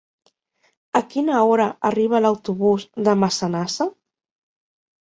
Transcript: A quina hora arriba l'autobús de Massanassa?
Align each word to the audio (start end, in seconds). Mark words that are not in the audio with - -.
A 0.99 1.01
quina 1.11 1.43
hora 1.49 1.67
arriba 1.91 2.23
l'autobús 2.27 2.89
de 3.09 3.17
Massanassa? 3.27 3.93